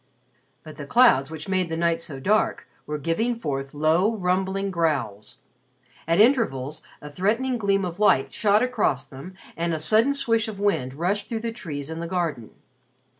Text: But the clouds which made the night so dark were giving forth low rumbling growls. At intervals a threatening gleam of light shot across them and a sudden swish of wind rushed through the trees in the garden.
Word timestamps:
But 0.63 0.77
the 0.77 0.87
clouds 0.87 1.29
which 1.29 1.47
made 1.47 1.69
the 1.69 1.77
night 1.77 2.01
so 2.01 2.19
dark 2.19 2.67
were 2.87 2.97
giving 2.97 3.35
forth 3.37 3.71
low 3.75 4.15
rumbling 4.15 4.71
growls. 4.71 5.37
At 6.07 6.19
intervals 6.19 6.81
a 7.01 7.11
threatening 7.11 7.59
gleam 7.59 7.85
of 7.85 7.99
light 7.99 8.31
shot 8.31 8.63
across 8.63 9.05
them 9.05 9.35
and 9.55 9.75
a 9.75 9.79
sudden 9.79 10.15
swish 10.15 10.47
of 10.47 10.59
wind 10.59 10.95
rushed 10.95 11.29
through 11.29 11.41
the 11.41 11.51
trees 11.51 11.91
in 11.91 11.99
the 11.99 12.07
garden. 12.07 12.49